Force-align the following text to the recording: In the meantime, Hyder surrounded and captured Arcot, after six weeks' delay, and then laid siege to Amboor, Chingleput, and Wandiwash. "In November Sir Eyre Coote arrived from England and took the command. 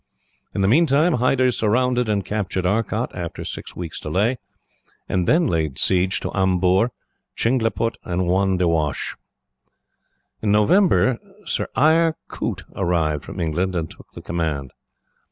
In 0.55 0.61
the 0.61 0.67
meantime, 0.67 1.13
Hyder 1.17 1.51
surrounded 1.51 2.09
and 2.09 2.25
captured 2.25 2.65
Arcot, 2.65 3.13
after 3.13 3.45
six 3.45 3.75
weeks' 3.75 3.99
delay, 3.99 4.39
and 5.07 5.27
then 5.27 5.45
laid 5.45 5.77
siege 5.77 6.19
to 6.21 6.31
Amboor, 6.35 6.89
Chingleput, 7.35 7.97
and 8.03 8.23
Wandiwash. 8.25 9.15
"In 10.41 10.51
November 10.51 11.19
Sir 11.45 11.67
Eyre 11.75 12.15
Coote 12.29 12.63
arrived 12.75 13.23
from 13.23 13.39
England 13.39 13.75
and 13.75 13.91
took 13.91 14.09
the 14.13 14.23
command. 14.23 14.71